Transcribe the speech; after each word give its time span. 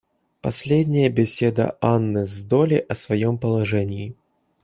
Последняя 0.41 1.09
беседа 1.11 1.77
Анны 1.79 2.25
с 2.25 2.43
Долли 2.43 2.83
о 2.89 2.95
своем 2.95 3.37
положении. 3.37 4.15